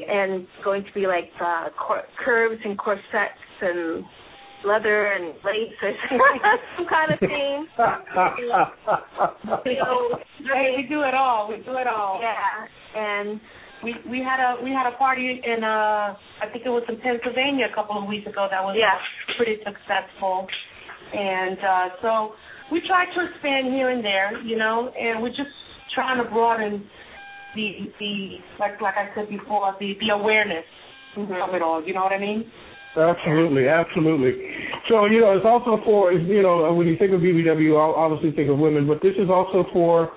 and 0.09 0.47
going 0.63 0.83
to 0.83 0.93
be 0.93 1.07
like 1.07 1.29
uh, 1.41 1.69
cor- 1.77 2.07
curves 2.23 2.61
and 2.63 2.77
corsets 2.77 3.43
and 3.61 4.03
leather 4.65 5.11
and 5.13 5.33
laces, 5.43 5.95
some 6.77 6.87
kind 6.87 7.11
of 7.13 7.19
theme. 7.19 7.67
You 9.65 9.77
know, 9.79 10.19
Hey, 10.53 10.73
we 10.77 10.83
do 10.87 11.01
it 11.03 11.13
all. 11.13 11.47
We 11.49 11.57
do 11.63 11.77
it 11.77 11.87
all. 11.87 12.19
yeah, 12.21 12.67
and 12.99 13.39
We 13.83 13.95
we 14.09 14.19
had 14.19 14.39
a 14.39 14.63
we 14.63 14.71
had 14.71 14.87
a 14.87 14.95
party 14.97 15.41
in 15.43 15.63
uh 15.63 16.15
I 16.43 16.47
think 16.51 16.65
it 16.65 16.69
was 16.69 16.83
in 16.87 16.97
Pennsylvania 16.99 17.67
a 17.71 17.75
couple 17.75 17.97
of 18.01 18.07
weeks 18.07 18.27
ago 18.27 18.47
that 18.49 18.63
was 18.63 18.75
Yeah. 18.79 18.95
pretty 19.37 19.57
successful. 19.63 20.47
And 21.13 21.59
uh 21.59 21.87
so 22.01 22.33
we 22.71 22.81
try 22.87 23.05
to 23.05 23.19
expand 23.27 23.73
here 23.73 23.89
and 23.89 24.03
there, 24.03 24.39
you 24.43 24.57
know, 24.57 24.91
and 24.97 25.21
we're 25.21 25.35
just 25.35 25.51
trying 25.95 26.23
to 26.23 26.29
broaden 26.29 26.87
the 27.55 27.91
the 27.99 28.13
like 28.59 28.79
like 28.81 28.95
I 28.95 29.11
said 29.15 29.27
before, 29.29 29.75
the 29.79 29.95
the 29.99 30.09
awareness 30.13 30.65
Mm-hmm. 31.15 31.29
of 31.45 31.53
it 31.53 31.61
all, 31.61 31.83
you 31.85 31.93
know 31.93 32.01
what 32.01 32.11
I 32.11 32.17
mean? 32.17 32.41
Absolutely, 32.95 33.67
absolutely. 33.67 34.37
So 34.89 35.05
you 35.05 35.21
know, 35.21 35.35
it's 35.35 35.45
also 35.45 35.81
for 35.83 36.11
you 36.11 36.43
know 36.43 36.73
when 36.73 36.87
you 36.87 36.97
think 36.97 37.11
of 37.11 37.21
BBW, 37.21 37.73
I'll 37.73 37.95
obviously 37.95 38.31
think 38.35 38.49
of 38.49 38.59
women, 38.59 38.87
but 38.87 39.01
this 39.01 39.15
is 39.17 39.29
also 39.29 39.65
for 39.73 40.11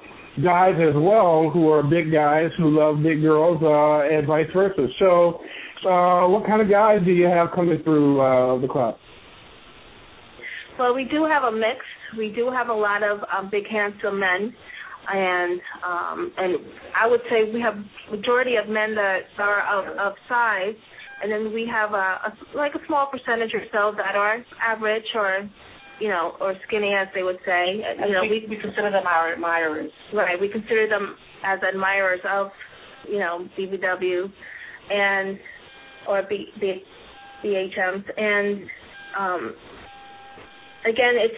guys 0.45 0.75
as 0.76 0.95
well 0.95 1.49
who 1.50 1.71
are 1.71 1.83
big 1.83 2.12
guys 2.12 2.50
who 2.59 2.68
love 2.68 3.02
big 3.02 3.23
girls, 3.23 3.62
uh, 3.62 4.14
and 4.14 4.26
vice 4.26 4.47
versa. 4.52 4.88
So, 4.99 5.40
uh, 5.88 6.28
what 6.28 6.47
kind 6.47 6.61
of 6.61 6.68
guys 6.68 7.00
do 7.04 7.12
you 7.12 7.26
have 7.26 7.49
coming 7.54 7.83
through 7.83 8.21
uh, 8.21 8.61
the 8.61 8.68
club? 8.68 8.97
Well, 10.78 10.95
we 10.95 11.04
do 11.04 11.25
have 11.25 11.45
a 11.45 11.52
mix. 11.52 11.80
We 12.18 12.33
do 12.37 12.50
have 12.50 12.68
a 12.68 12.75
lot 12.75 13.02
of 13.02 13.21
um, 13.33 13.49
big, 13.50 13.64
handsome 13.66 14.21
men, 14.21 14.52
and 15.09 15.61
um, 15.83 16.33
and 16.37 16.56
I 16.95 17.06
would 17.06 17.21
say 17.30 17.50
we 17.52 17.61
have 17.62 17.75
majority 18.11 18.56
of 18.56 18.68
men 18.68 18.95
that 18.95 19.21
are 19.38 19.62
of, 19.73 19.99
of 19.99 20.12
size, 20.28 20.76
and 21.23 21.33
then 21.33 21.53
we 21.53 21.69
have 21.71 21.93
a, 21.93 21.97
a 22.29 22.33
like 22.55 22.75
a 22.75 22.87
small 22.87 23.07
percentage 23.11 23.55
or 23.55 23.65
so 23.73 23.93
that 23.97 24.15
are 24.17 24.45
average 24.61 25.07
or 25.15 25.49
you 26.01 26.09
know, 26.09 26.33
or 26.41 26.55
skinny 26.67 26.93
as 26.95 27.09
they 27.15 27.23
would 27.23 27.39
say. 27.47 27.81
You 28.07 28.13
know, 28.13 28.23
we, 28.23 28.47
we 28.49 28.57
consider 28.57 28.91
them 28.91 29.07
our 29.07 29.33
admirers. 29.33 29.91
Right, 30.13 30.39
we 30.39 30.49
consider 30.49 30.87
them 30.89 31.17
as 31.45 31.59
admirers 31.67 32.21
of, 32.29 32.49
you 33.09 33.19
know, 33.19 33.49
BBW 33.59 34.31
and 34.91 35.39
or 36.07 36.23
B, 36.29 36.49
B, 36.61 36.83
BHMs 37.45 38.05
and 38.17 38.67
um 39.19 39.55
again 40.85 41.15
it's 41.17 41.35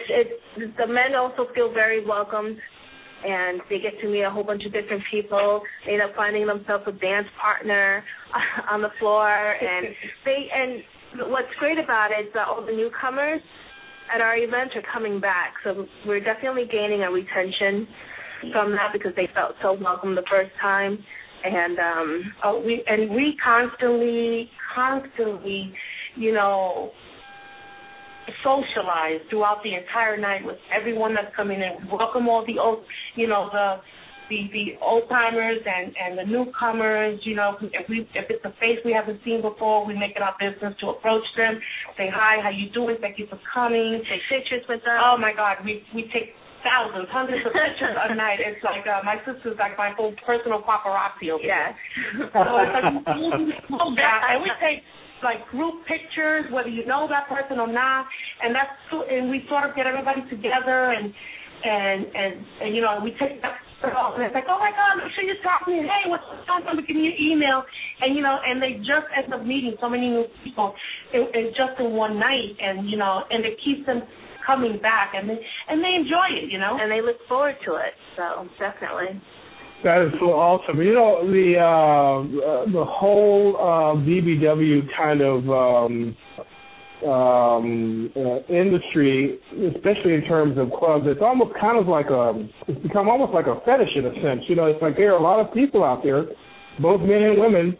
it's 0.57 0.77
the 0.77 0.87
men 0.87 1.15
also 1.17 1.47
feel 1.55 1.73
very 1.73 2.05
welcomed 2.05 2.57
and 3.25 3.61
they 3.69 3.79
get 3.79 3.99
to 4.01 4.07
meet 4.07 4.23
a 4.23 4.29
whole 4.29 4.43
bunch 4.43 4.63
of 4.65 4.73
different 4.73 5.03
people. 5.11 5.61
They 5.85 5.93
end 5.93 6.01
up 6.01 6.15
finding 6.15 6.47
themselves 6.47 6.83
a 6.87 6.91
dance 6.91 7.27
partner 7.39 8.03
on 8.71 8.81
the 8.81 8.89
floor 8.99 9.29
and 9.29 9.87
they 10.25 10.47
and 10.53 11.31
what's 11.31 11.53
great 11.59 11.79
about 11.79 12.11
it 12.11 12.27
is 12.27 12.33
that 12.33 12.47
all 12.47 12.65
the 12.65 12.71
newcomers 12.71 13.41
at 14.13 14.21
our 14.21 14.35
event 14.37 14.71
are 14.75 14.83
coming 14.91 15.19
back. 15.19 15.53
So 15.63 15.85
we're 16.05 16.23
definitely 16.23 16.65
gaining 16.71 17.01
a 17.03 17.11
retention 17.11 17.87
from 18.53 18.71
that 18.71 18.93
because 18.93 19.11
they 19.15 19.27
felt 19.33 19.55
so 19.61 19.73
welcome 19.73 20.15
the 20.15 20.25
first 20.29 20.51
time. 20.61 20.97
And 21.43 21.79
um 21.79 22.33
oh, 22.43 22.63
we 22.65 22.83
and 22.85 23.11
we 23.11 23.37
constantly, 23.43 24.49
constantly, 24.75 25.73
you 26.15 26.33
know, 26.33 26.91
socialize 28.43 29.21
throughout 29.29 29.61
the 29.63 29.75
entire 29.75 30.17
night 30.17 30.45
with 30.45 30.57
everyone 30.69 31.13
that's 31.15 31.33
coming 31.35 31.61
in. 31.61 31.89
Welcome 31.89 32.27
all 32.27 32.45
the 32.45 32.59
old, 32.59 32.83
you 33.15 33.27
know, 33.27 33.49
the 33.51 33.81
the 34.29 34.45
the 34.53 34.65
old 34.81 35.09
timers 35.09 35.59
and 35.65 35.93
and 35.97 36.17
the 36.17 36.23
newcomers. 36.23 37.19
You 37.25 37.35
know, 37.35 37.57
if 37.61 37.89
we 37.89 38.07
if 38.13 38.29
it's 38.29 38.45
a 38.45 38.53
face 38.61 38.79
we 38.85 38.93
haven't 38.93 39.19
seen 39.25 39.41
before, 39.41 39.85
we 39.85 39.97
make 39.97 40.15
it 40.15 40.21
our 40.21 40.37
business 40.39 40.73
to 40.81 40.89
approach 40.93 41.25
them, 41.35 41.59
say 41.97 42.07
hi, 42.13 42.41
how 42.41 42.49
you 42.49 42.69
doing? 42.71 42.97
Thank 43.01 43.19
you 43.19 43.27
for 43.27 43.39
coming. 43.53 44.01
Take 44.05 44.23
pictures 44.29 44.63
with 44.69 44.81
them. 44.85 44.99
Oh 45.01 45.17
my 45.17 45.33
God, 45.33 45.57
we 45.65 45.83
we 45.93 46.07
take 46.13 46.37
thousands, 46.63 47.07
hundreds 47.11 47.45
of 47.45 47.51
pictures 47.51 47.95
a 47.95 48.15
night. 48.23 48.39
It's 48.39 48.63
like 48.63 48.85
uh, 48.85 49.01
my 49.03 49.17
sister's 49.25 49.57
like 49.57 49.77
my 49.77 49.91
whole 49.97 50.13
personal 50.25 50.61
paparazzi 50.61 51.33
over 51.33 51.43
there. 51.43 51.75
so 52.31 52.39
it's 52.61 52.73
like 52.73 52.85
yeah, 53.97 54.31
and 54.31 54.43
we 54.45 54.51
take 54.61 54.85
like 55.23 55.47
group 55.49 55.85
pictures, 55.85 56.45
whether 56.51 56.69
you 56.69 56.85
know 56.85 57.07
that 57.09 57.27
person 57.27 57.59
or 57.59 57.71
not, 57.71 58.05
and 58.43 58.55
that's 58.55 58.75
and 59.09 59.29
we 59.29 59.45
sort 59.49 59.69
of 59.69 59.75
get 59.75 59.87
everybody 59.87 60.21
together 60.29 60.95
and 60.95 61.13
and 61.63 62.05
and, 62.15 62.33
and 62.61 62.75
you 62.75 62.81
know 62.81 62.99
we 63.03 63.11
take 63.19 63.41
that 63.41 63.59
and 63.81 64.23
it's 64.23 64.35
like, 64.35 64.43
oh 64.49 64.59
my 64.59 64.71
God, 64.75 64.99
make 64.99 65.11
sure 65.15 65.23
you 65.23 65.39
talk 65.39 65.63
to 65.63 65.71
me. 65.71 65.79
Hey, 65.87 66.09
what's 66.11 66.23
up? 66.51 66.67
on? 66.67 66.75
Give 66.83 66.95
me 66.95 67.15
your 67.15 67.15
email. 67.15 67.63
And, 68.01 68.15
you 68.15 68.21
know, 68.21 68.35
and 68.43 68.61
they 68.61 68.75
just 68.83 69.07
end 69.15 69.33
up 69.33 69.45
meeting 69.45 69.75
so 69.79 69.87
many 69.87 70.09
new 70.09 70.25
people 70.43 70.75
in, 71.13 71.31
in 71.33 71.55
just 71.55 71.79
in 71.79 71.95
one 71.95 72.19
night. 72.19 72.59
And, 72.59 72.89
you 72.89 72.97
know, 72.97 73.23
and 73.29 73.45
it 73.45 73.55
keeps 73.63 73.85
them 73.85 74.03
coming 74.45 74.79
back 74.81 75.13
and 75.13 75.29
they 75.29 75.37
and 75.69 75.83
they 75.83 75.93
enjoy 75.95 76.27
it, 76.43 76.51
you 76.51 76.59
know. 76.59 76.77
And 76.79 76.91
they 76.91 77.01
look 77.01 77.17
forward 77.27 77.55
to 77.65 77.75
it. 77.75 77.95
So 78.17 78.47
definitely. 78.59 79.21
That 79.83 80.01
is 80.01 80.11
so 80.19 80.27
awesome. 80.35 80.81
You 80.81 80.93
know 80.93 81.23
the 81.23 81.55
uh, 81.55 81.63
uh, 81.63 82.65
the 82.65 82.83
whole 82.83 83.55
uh, 83.55 83.95
BBW 84.03 84.81
kind 84.97 85.21
of 85.21 85.47
um, 85.47 86.17
um, 87.07 88.11
uh, 88.15 88.43
industry, 88.51 89.39
especially 89.75 90.15
in 90.15 90.23
terms 90.27 90.57
of 90.57 90.69
clubs, 90.77 91.05
it's 91.07 91.21
almost 91.21 91.55
kind 91.59 91.79
of 91.79 91.87
like 91.87 92.07
a, 92.07 92.47
it's 92.67 92.81
become 92.83 93.07
almost 93.07 93.33
like 93.33 93.47
a 93.47 93.55
fetish 93.63 93.95
in 93.95 94.05
a 94.05 94.13
sense. 94.21 94.43
You 94.49 94.55
know, 94.55 94.65
it's 94.65 94.81
like 94.81 94.97
there 94.97 95.13
are 95.13 95.17
a 95.17 95.23
lot 95.23 95.39
of 95.39 95.53
people 95.53 95.83
out 95.83 96.03
there, 96.03 96.25
both 96.81 96.99
men 96.99 97.23
and 97.23 97.39
women, 97.39 97.77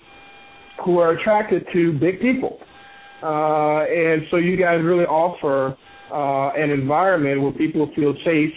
who 0.86 1.00
are 1.00 1.12
attracted 1.12 1.68
to 1.74 2.00
big 2.00 2.22
people. 2.22 2.60
Uh, 3.22 3.84
and 3.84 4.22
so 4.32 4.38
you 4.38 4.56
guys 4.56 4.79
really 4.82 5.03
offer 5.03 5.75
uh, 6.13 6.56
an 6.56 6.70
environment 6.70 7.41
where 7.41 7.51
people 7.51 7.91
feel 7.96 8.13
safe 8.24 8.53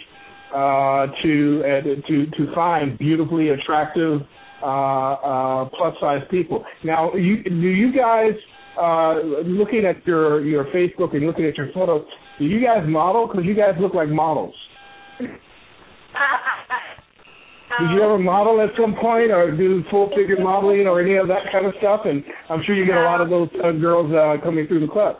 uh, 0.53 1.07
to 1.23 1.63
uh, 1.65 2.07
to 2.07 2.25
to 2.37 2.53
find 2.53 2.97
beautifully 2.97 3.49
attractive 3.49 4.21
uh, 4.61 4.65
uh, 4.65 5.69
plus 5.69 5.95
size 5.99 6.21
people. 6.29 6.63
Now, 6.83 7.13
you, 7.15 7.43
do 7.43 7.67
you 7.67 7.91
guys 7.91 8.31
uh, 8.79 9.15
looking 9.45 9.85
at 9.85 10.05
your 10.05 10.45
your 10.45 10.65
Facebook 10.65 11.15
and 11.15 11.25
looking 11.25 11.45
at 11.45 11.57
your 11.57 11.71
photos, 11.73 12.05
do 12.39 12.45
you 12.45 12.63
guys 12.63 12.83
model? 12.87 13.27
Because 13.27 13.45
you 13.45 13.55
guys 13.55 13.73
look 13.79 13.93
like 13.93 14.09
models. 14.09 14.55
Did 17.79 17.89
you 17.95 18.03
ever 18.03 18.19
model 18.19 18.61
at 18.61 18.69
some 18.79 18.93
point, 18.93 19.31
or 19.31 19.49
do 19.55 19.83
full 19.89 20.09
figure 20.15 20.39
modeling, 20.39 20.85
or 20.85 21.01
any 21.01 21.15
of 21.15 21.27
that 21.27 21.51
kind 21.51 21.65
of 21.65 21.73
stuff? 21.79 22.01
And 22.05 22.23
I'm 22.49 22.61
sure 22.65 22.75
you 22.75 22.85
get 22.85 22.97
a 22.97 23.03
lot 23.03 23.19
of 23.19 23.29
those 23.29 23.49
uh, 23.63 23.71
girls 23.71 24.13
uh, 24.13 24.37
coming 24.43 24.67
through 24.67 24.81
the 24.85 24.91
club. 24.91 25.15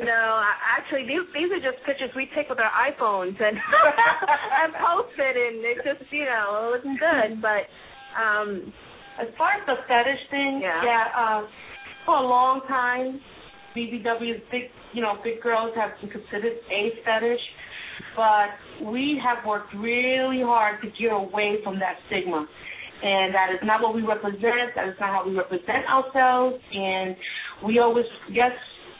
No, 0.00 0.42
actually, 0.74 1.06
these 1.06 1.22
these 1.34 1.50
are 1.54 1.62
just 1.62 1.78
pictures 1.86 2.10
we 2.16 2.26
take 2.34 2.48
with 2.48 2.58
our 2.58 2.72
iPhones 2.74 3.38
and 3.38 3.54
and 4.62 4.74
post 4.74 5.14
it, 5.18 5.36
and 5.38 5.62
it 5.62 5.78
just 5.86 6.10
you 6.10 6.24
know 6.24 6.74
it 6.74 6.82
looks 6.82 6.98
good. 6.98 7.40
But 7.40 7.70
um 8.18 8.72
as 9.20 9.28
far 9.38 9.54
as 9.54 9.62
the 9.66 9.78
fetish 9.86 10.22
thing, 10.30 10.60
yeah, 10.62 10.82
yeah 10.82 11.04
uh, 11.14 11.42
for 12.04 12.16
a 12.16 12.26
long 12.26 12.62
time, 12.66 13.20
BBW's 13.76 14.42
big, 14.50 14.70
you 14.92 15.02
know, 15.02 15.14
big 15.22 15.40
girls 15.40 15.70
have 15.76 15.90
been 16.00 16.10
considered 16.10 16.58
a 16.70 16.90
fetish, 17.04 17.40
but 18.16 18.90
we 18.90 19.20
have 19.22 19.44
worked 19.46 19.74
really 19.74 20.42
hard 20.42 20.80
to 20.82 20.88
get 21.00 21.12
away 21.12 21.58
from 21.62 21.78
that 21.78 21.96
stigma. 22.06 22.46
And 23.02 23.34
that 23.34 23.50
is 23.52 23.60
not 23.62 23.82
what 23.82 23.94
we 23.94 24.02
represent. 24.02 24.72
That 24.76 24.88
is 24.88 24.94
not 24.98 25.10
how 25.10 25.28
we 25.28 25.36
represent 25.36 25.84
ourselves. 25.90 26.56
And 26.72 27.16
we 27.66 27.78
always, 27.78 28.06
yes, 28.30 28.52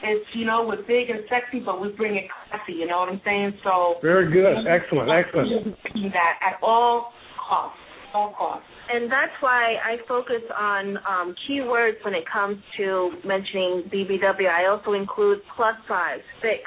it's 0.02 0.26
you 0.34 0.44
know 0.46 0.66
we're 0.66 0.82
big 0.82 1.10
and 1.10 1.24
sexy, 1.28 1.60
but 1.64 1.80
we 1.80 1.88
bring 1.92 2.16
it 2.16 2.24
classy. 2.50 2.72
You 2.72 2.86
know 2.86 3.00
what 3.00 3.08
I'm 3.08 3.20
saying? 3.24 3.54
So 3.62 3.96
very 4.02 4.32
good, 4.32 4.66
excellent, 4.66 5.10
excellent. 5.10 5.76
That 6.12 6.34
at 6.42 6.58
all 6.62 7.12
costs, 7.48 7.78
all 8.14 8.34
costs 8.36 8.66
and 8.90 9.10
that's 9.10 9.32
why 9.40 9.76
I 9.82 9.96
focus 10.06 10.42
on 10.58 10.98
um, 11.08 11.34
keywords 11.48 12.04
when 12.04 12.14
it 12.14 12.24
comes 12.30 12.58
to 12.76 13.10
mentioning 13.24 13.90
BBW. 13.92 14.48
I 14.48 14.66
also 14.68 14.92
include 14.92 15.38
plus 15.56 15.74
size, 15.88 16.20
thick, 16.42 16.60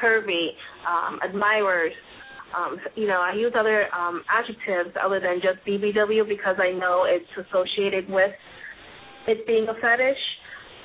curvy, 0.00 0.50
um, 0.86 1.18
admirers. 1.26 1.92
Um, 2.56 2.78
you 2.94 3.08
know, 3.08 3.20
I 3.20 3.34
use 3.34 3.52
other 3.58 3.92
um, 3.92 4.22
adjectives 4.30 4.96
other 5.02 5.18
than 5.18 5.40
just 5.42 5.66
BBW 5.66 6.28
because 6.28 6.56
I 6.58 6.70
know 6.78 7.04
it's 7.08 7.48
associated 7.48 8.08
with 8.08 8.30
it 9.26 9.44
being 9.46 9.66
a 9.68 9.74
fetish. 9.74 10.22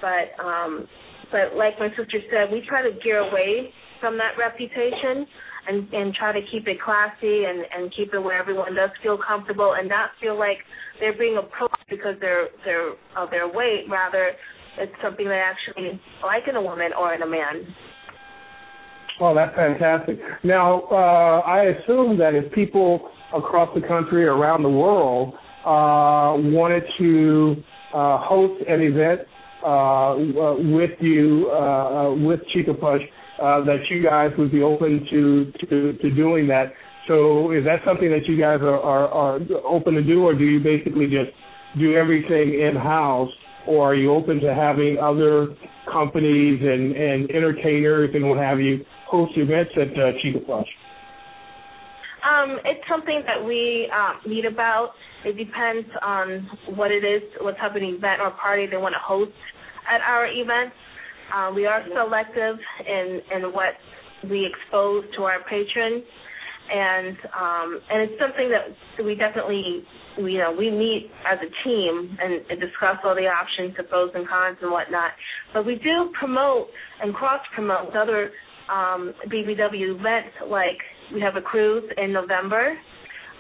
But 0.02 0.44
um, 0.44 0.88
but 1.32 1.56
like 1.56 1.80
my 1.80 1.90
sister 1.90 2.20
said, 2.32 2.52
we 2.52 2.64
try 2.68 2.82
to 2.82 2.92
gear 3.04 3.20
away 3.20 3.74
from 4.00 4.18
that 4.18 4.38
reputation 4.38 5.28
and 5.68 5.92
and 5.94 6.14
try 6.14 6.32
to 6.32 6.42
keep 6.52 6.68
it 6.68 6.82
classy 6.82 7.46
and 7.46 7.66
and 7.76 7.94
keep 7.96 8.14
it 8.14 8.20
where 8.20 8.40
everyone 8.40 8.76
does 8.76 8.90
feel 9.04 9.18
comfortable 9.18 9.76
and 9.78 9.90
not 9.90 10.12
feel 10.22 10.38
like 10.38 10.58
they're 11.00 11.18
being 11.18 11.38
approached 11.38 11.86
because 11.90 12.16
they're 12.20 12.48
they're 12.66 12.92
of 13.18 13.30
their 13.30 13.48
weight. 13.48 13.86
Rather 13.90 14.32
it's 14.78 14.94
something 15.04 15.28
they 15.28 15.42
actually 15.44 16.00
like 16.24 16.44
in 16.48 16.56
a 16.56 16.62
woman 16.62 16.92
or 16.98 17.14
in 17.14 17.22
a 17.22 17.28
man. 17.28 17.68
Well 19.20 19.36
that's 19.36 19.56
fantastic. 19.56 20.18
Now 20.44 20.84
uh 20.92 21.42
i 21.46 21.64
assume 21.76 22.18
that 22.18 22.34
if 22.36 22.52
people 22.54 23.10
across 23.36 23.70
the 23.76 23.86
country 23.86 24.26
around 24.26 24.64
the 24.64 24.70
world 24.70 25.34
uh 25.66 26.34
wanted 26.50 26.84
to 26.98 27.56
uh 27.94 28.18
host 28.22 28.64
an 28.68 28.82
event 28.82 29.22
uh 29.66 30.16
with 30.78 30.92
you 31.00 31.50
uh 31.52 32.14
with 32.16 32.40
chica 32.54 32.74
plush 32.74 33.02
uh, 33.42 33.64
that 33.64 33.80
you 33.90 34.04
guys 34.04 34.32
would 34.38 34.52
be 34.52 34.62
open 34.62 35.06
to, 35.10 35.52
to 35.70 35.94
to 35.94 36.12
doing 36.12 36.48
that. 36.48 36.74
So 37.08 37.52
is 37.52 37.64
that 37.66 37.80
something 37.86 38.10
that 38.12 38.28
you 38.28 38.38
guys 38.38 38.60
are, 38.62 38.80
are, 38.80 39.08
are 39.08 39.40
open 39.66 39.94
to 39.96 40.04
do, 40.04 40.24
or 40.24 40.34
do 40.36 40.44
you 40.44 40.60
basically 40.60 41.06
just 41.06 41.32
do 41.80 41.96
everything 41.96 42.60
in 42.60 42.76
house, 42.76 43.32
or 43.68 43.92
are 43.92 43.96
you 43.96 44.14
open 44.14 44.40
to 44.42 44.54
having 44.54 44.98
other 45.02 45.56
companies 45.92 46.60
and, 46.62 46.96
and 46.96 47.32
entertainers 47.32 48.12
and 48.14 48.30
what 48.30 48.38
have 48.38 48.60
you 48.60 48.86
host 49.08 49.32
events 49.38 49.72
at 49.76 49.90
uh, 49.98 50.12
Chica 50.22 50.40
Plush? 50.46 50.68
Um, 52.20 52.60
it's 52.66 52.84
something 52.90 53.24
that 53.26 53.44
we 53.46 53.90
um, 53.96 54.20
meet 54.30 54.46
about. 54.46 54.92
It 55.26 55.38
depends 55.38 55.88
on 56.02 56.50
what 56.76 56.92
it 56.92 57.04
is, 57.04 57.22
what 57.42 57.58
type 57.58 57.76
of 57.76 57.82
event 57.82 58.22
or 58.22 58.32
party 58.32 58.68
they 58.70 58.78
want 58.78 58.94
to 58.94 59.04
host 59.04 59.32
at 59.90 60.02
our 60.02 60.28
events. 60.28 60.76
Um, 61.36 61.56
we 61.56 61.66
are 61.66 61.84
selective 61.94 62.58
in 62.88 63.22
in 63.36 63.54
what 63.54 63.76
we 64.30 64.46
expose 64.46 65.06
to 65.16 65.24
our 65.24 65.44
patrons, 65.44 66.04
and 66.72 67.18
um, 67.38 67.80
and 67.90 68.02
it's 68.10 68.20
something 68.20 68.50
that 68.50 69.06
we 69.06 69.16
definitely 69.16 69.84
we, 70.22 70.34
you 70.34 70.40
know 70.40 70.52
we 70.52 70.72
meet 70.72 71.12
as 71.30 71.38
a 71.40 71.68
team 71.68 72.18
and, 72.20 72.34
and 72.50 72.60
discuss 72.60 72.98
all 73.04 73.16
the 73.16 73.28
options, 73.28 73.78
the 73.78 73.84
pros 73.84 74.12
and 74.16 74.28
cons 74.28 74.58
and 74.62 74.72
whatnot. 74.72 75.12
But 75.54 75.66
we 75.66 75.76
do 75.76 76.12
promote 76.20 76.68
and 77.02 77.14
cross 77.14 77.42
promote 77.54 77.96
other 77.96 78.32
um, 78.70 79.14
BBW 79.28 80.00
events 80.00 80.36
like 80.48 80.78
we 81.14 81.22
have 81.22 81.36
a 81.36 81.42
cruise 81.42 81.84
in 81.98 82.14
November 82.14 82.78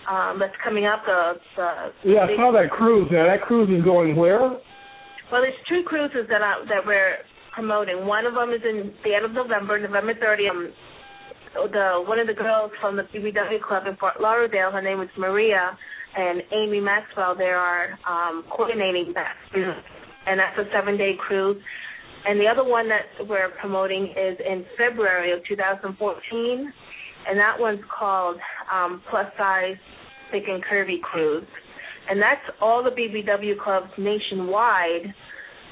um, 0.10 0.38
that's 0.40 0.56
coming 0.64 0.86
up. 0.86 1.04
The, 1.06 1.34
the 1.56 2.12
yeah, 2.14 2.26
I 2.26 2.36
saw 2.36 2.52
that 2.52 2.72
cruise. 2.72 3.10
Now 3.12 3.28
that 3.28 3.42
cruise 3.42 3.70
is 3.70 3.84
going 3.84 4.16
where? 4.16 4.40
Well, 5.32 5.42
there's 5.42 5.54
two 5.70 5.84
cruises 5.86 6.26
that 6.30 6.42
I, 6.42 6.66
that 6.66 6.86
we're 6.86 7.18
promoting. 7.54 8.08
One 8.08 8.26
of 8.26 8.34
them 8.34 8.50
is 8.50 8.62
in 8.64 8.94
the 9.04 9.14
end 9.14 9.26
of 9.26 9.34
November, 9.34 9.80
November 9.80 10.14
30th. 10.16 10.50
Um, 10.50 10.74
the 11.54 12.04
one 12.06 12.20
of 12.20 12.28
the 12.28 12.34
girls 12.34 12.72
from 12.80 12.96
the 12.96 13.04
BBW 13.04 13.62
club 13.68 13.84
in 13.88 13.96
Fort 13.98 14.22
Lauderdale, 14.22 14.72
her 14.72 14.82
name 14.82 15.02
is 15.02 15.10
Maria, 15.18 15.78
and 16.16 16.42
Amy 16.52 16.80
Maxwell. 16.80 17.36
They 17.36 17.46
are 17.50 17.98
um, 18.08 18.44
coordinating 18.50 19.14
that, 19.14 19.36
and 20.28 20.40
that's 20.40 20.58
a 20.58 20.70
seven-day 20.74 21.14
cruise. 21.20 21.62
And 22.28 22.40
the 22.40 22.48
other 22.48 22.64
one 22.64 22.90
that 22.90 23.28
we're 23.28 23.50
promoting 23.62 24.14
is 24.16 24.38
in 24.46 24.66
February 24.78 25.32
of 25.32 25.40
2014, 25.48 26.74
and 27.28 27.40
that 27.40 27.60
one's 27.60 27.82
called 27.98 28.38
um, 28.72 29.02
Plus 29.10 29.28
Size 29.38 29.78
Thick 30.32 30.44
and 30.48 30.64
Curvy 30.64 31.02
Cruise. 31.02 31.48
And 32.10 32.22
that's 32.22 32.58
all 32.62 32.84
the 32.84 32.90
BBW 32.90 33.60
clubs 33.64 33.92
nationwide. 33.98 35.14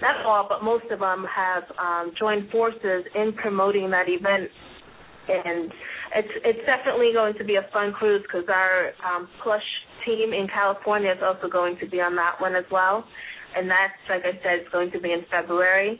Not 0.02 0.26
all, 0.26 0.46
but 0.48 0.64
most 0.64 0.86
of 0.92 1.00
them 1.00 1.26
have 1.34 1.64
um, 1.80 2.14
joined 2.20 2.52
forces 2.52 3.06
in 3.16 3.34
promoting 3.34 3.90
that 3.90 4.06
event. 4.08 4.50
And 5.28 5.72
it's 6.16 6.34
it's 6.46 6.66
definitely 6.66 7.12
going 7.14 7.34
to 7.38 7.44
be 7.44 7.56
a 7.56 7.66
fun 7.74 7.92
cruise 7.92 8.22
because 8.22 8.48
our 8.48 8.92
um, 9.04 9.28
plush 9.44 9.66
team 10.06 10.32
in 10.32 10.48
California 10.54 11.12
is 11.12 11.18
also 11.26 11.50
going 11.50 11.78
to 11.82 11.90
be 11.90 12.00
on 12.00 12.16
that 12.16 12.40
one 12.40 12.56
as 12.56 12.64
well. 12.72 13.04
And 13.56 13.70
that's, 13.70 13.98
like 14.10 14.22
I 14.22 14.38
said, 14.44 14.62
it's 14.62 14.72
going 14.72 14.92
to 14.92 15.00
be 15.00 15.12
in 15.12 15.26
February. 15.32 16.00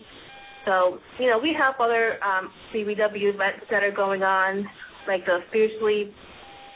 So, 0.66 1.00
you 1.20 1.30
know, 1.30 1.40
we 1.40 1.56
have 1.58 1.76
other 1.80 2.20
um, 2.24 2.52
BBW 2.76 3.34
events 3.34 3.66
that 3.72 3.84
are 3.84 3.92
going 3.92 4.22
on, 4.22 4.68
like 5.08 5.26
the 5.26 5.40
Fiercely 5.52 6.14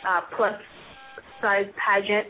uh, 0.08 0.22
Plus 0.36 0.54
Size 1.42 1.68
Pageant. 1.76 2.28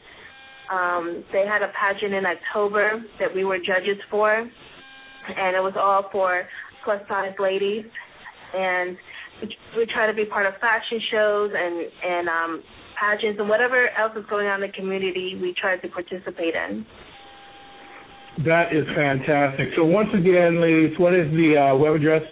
Um, 0.72 1.24
they 1.34 1.46
had 1.46 1.62
a 1.62 1.72
pageant 1.76 2.14
in 2.14 2.24
October 2.26 3.04
that 3.20 3.34
we 3.36 3.44
were 3.44 3.58
judges 3.58 4.00
for, 4.10 4.32
and 4.32 5.56
it 5.56 5.60
was 5.60 5.74
all 5.78 6.10
for 6.12 6.48
plus 6.84 7.02
size 7.10 7.34
ladies. 7.40 7.84
And 8.54 8.98
we 9.76 9.86
try 9.94 10.08
to 10.08 10.14
be 10.14 10.26
part 10.26 10.46
of 10.46 10.54
fashion 10.62 11.00
shows 11.12 11.52
and 11.54 11.92
and 12.04 12.30
um, 12.30 12.64
pageants 13.00 13.40
and 13.40 13.50
whatever 13.50 13.90
else 14.00 14.14
is 14.16 14.26
going 14.30 14.48
on 14.48 14.64
in 14.64 14.70
the 14.70 14.74
community. 14.74 15.38
We 15.42 15.54
try 15.60 15.78
to 15.78 15.88
participate 15.90 16.56
in. 16.56 16.86
That 18.46 18.72
is 18.72 18.88
fantastic. 18.96 19.76
So 19.76 19.84
once 19.84 20.10
again, 20.14 20.62
ladies, 20.62 20.98
what 20.98 21.14
is 21.14 21.28
the 21.32 21.60
uh, 21.60 21.76
web 21.76 21.96
address 21.96 22.24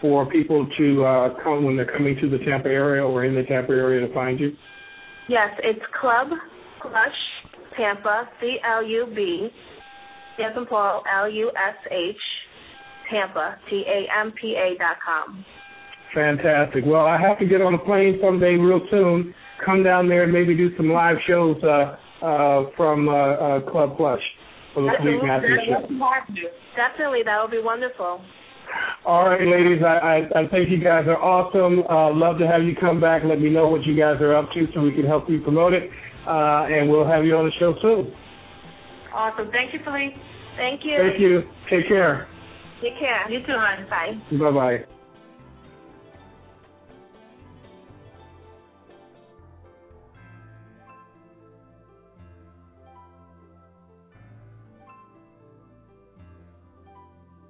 for 0.00 0.30
people 0.30 0.66
to 0.78 1.04
uh, 1.04 1.42
come 1.42 1.64
when 1.64 1.76
they're 1.76 1.90
coming 1.90 2.16
to 2.20 2.28
the 2.28 2.38
Tampa 2.44 2.68
area 2.68 3.04
or 3.04 3.24
in 3.24 3.34
the 3.34 3.42
Tampa 3.42 3.72
area 3.72 4.06
to 4.06 4.14
find 4.14 4.40
you? 4.40 4.52
Yes, 5.28 5.50
it's 5.62 5.80
Club 6.00 6.28
Plush 6.82 7.20
Tampa, 7.76 8.28
C 8.40 8.56
L 8.66 8.84
U 8.84 9.06
B, 9.14 9.48
Tampa 10.38 10.64
Paul, 10.64 11.02
L 11.22 11.30
U 11.30 11.50
S 11.50 11.76
H, 11.90 12.16
Tampa, 13.10 13.56
T 13.68 13.84
A 13.86 14.20
M 14.20 14.32
P 14.40 14.56
A 14.56 14.78
dot 14.78 14.96
com. 15.04 15.44
Fantastic. 16.14 16.84
Well, 16.86 17.06
I 17.06 17.20
have 17.20 17.38
to 17.38 17.46
get 17.46 17.60
on 17.60 17.74
a 17.74 17.78
plane 17.78 18.18
someday 18.22 18.54
real 18.54 18.80
soon. 18.90 19.32
Come 19.64 19.84
down 19.84 20.08
there 20.08 20.24
and 20.24 20.32
maybe 20.32 20.56
do 20.56 20.74
some 20.76 20.90
live 20.90 21.16
shows 21.28 21.56
uh, 21.62 21.96
uh, 22.24 22.64
from 22.76 23.08
uh, 23.08 23.12
uh, 23.12 23.70
Club 23.70 23.96
Plush 23.96 24.22
for 24.74 24.82
the 24.82 24.90
show. 24.98 25.04
Definitely, 26.76 27.22
that 27.24 27.38
would 27.42 27.50
be 27.50 27.62
wonderful. 27.62 28.20
All 29.04 29.28
right, 29.28 29.46
ladies, 29.46 29.82
I, 29.82 30.28
I, 30.34 30.40
I 30.44 30.48
think 30.48 30.70
you 30.70 30.82
guys 30.82 31.06
are 31.08 31.20
awesome. 31.20 31.82
Uh, 31.88 32.12
love 32.14 32.38
to 32.38 32.46
have 32.46 32.62
you 32.62 32.76
come 32.76 33.00
back. 33.00 33.22
Let 33.24 33.40
me 33.40 33.50
know 33.50 33.68
what 33.68 33.84
you 33.84 33.96
guys 33.96 34.20
are 34.20 34.34
up 34.36 34.52
to 34.52 34.66
so 34.74 34.82
we 34.82 34.92
can 34.92 35.06
help 35.06 35.28
you 35.28 35.40
promote 35.40 35.72
it. 35.72 35.90
Uh, 36.26 36.68
and 36.68 36.88
we'll 36.88 37.06
have 37.06 37.24
you 37.24 37.36
on 37.36 37.46
the 37.46 37.52
show 37.58 37.74
soon. 37.80 38.12
Awesome. 39.14 39.50
Thank 39.50 39.72
you, 39.72 39.80
Felice. 39.84 40.12
Thank 40.56 40.84
you. 40.84 40.96
Thank 40.98 41.20
you. 41.20 41.42
Take 41.70 41.88
care. 41.88 42.28
Take 42.82 42.98
care. 42.98 43.30
You 43.30 43.40
too, 43.40 43.56
hon. 43.56 43.88
Bye. 43.88 44.38
Bye 44.38 44.50
bye. 44.50 44.99